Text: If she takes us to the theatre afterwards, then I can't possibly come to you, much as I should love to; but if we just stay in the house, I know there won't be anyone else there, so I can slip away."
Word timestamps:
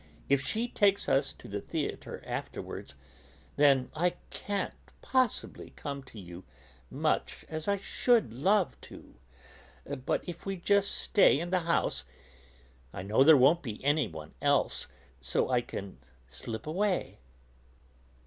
If 0.29 0.41
she 0.41 0.67
takes 0.67 1.07
us 1.07 1.31
to 1.33 1.47
the 1.47 1.61
theatre 1.61 2.23
afterwards, 2.25 2.95
then 3.55 3.91
I 3.95 4.15
can't 4.31 4.73
possibly 5.03 5.73
come 5.75 6.01
to 6.05 6.19
you, 6.19 6.43
much 6.89 7.45
as 7.49 7.67
I 7.67 7.77
should 7.77 8.33
love 8.33 8.81
to; 8.81 9.13
but 10.03 10.27
if 10.27 10.43
we 10.43 10.57
just 10.57 10.89
stay 10.89 11.39
in 11.39 11.51
the 11.51 11.59
house, 11.69 12.03
I 12.91 13.03
know 13.03 13.23
there 13.23 13.37
won't 13.37 13.61
be 13.61 13.83
anyone 13.85 14.33
else 14.41 14.87
there, 14.87 14.95
so 15.21 15.51
I 15.51 15.61
can 15.61 15.99
slip 16.27 16.65
away." 16.65 17.19